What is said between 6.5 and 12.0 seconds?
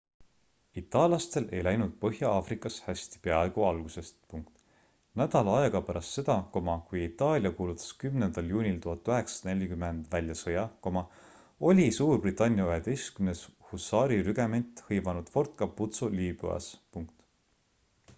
kui itaalia kuulutas 10 juunil 1940 välja sõja oli